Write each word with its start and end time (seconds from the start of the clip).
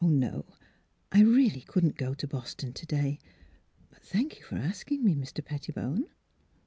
"No; 0.03 0.47
I 1.11 1.21
really 1.21 1.61
couldn't 1.61 1.95
go 1.95 2.15
to 2.15 2.27
Boston 2.27 2.73
to 2.73 2.87
day. 2.87 3.19
Thank 3.93 4.39
you 4.39 4.43
for 4.47 4.55
asking 4.55 5.03
me, 5.03 5.13
Mr. 5.13 5.45
Pettibone." 5.45 6.05